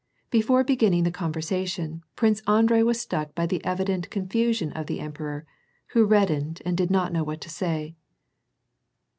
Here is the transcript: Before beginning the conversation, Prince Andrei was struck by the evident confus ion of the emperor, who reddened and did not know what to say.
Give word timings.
Before 0.31 0.63
beginning 0.63 1.03
the 1.03 1.11
conversation, 1.11 2.01
Prince 2.15 2.41
Andrei 2.47 2.81
was 2.81 2.99
struck 2.99 3.35
by 3.35 3.45
the 3.45 3.63
evident 3.63 4.09
confus 4.09 4.59
ion 4.59 4.71
of 4.71 4.87
the 4.87 4.99
emperor, 4.99 5.45
who 5.89 6.05
reddened 6.05 6.59
and 6.65 6.75
did 6.75 6.89
not 6.89 7.13
know 7.13 7.23
what 7.23 7.39
to 7.41 7.51
say. 7.51 7.93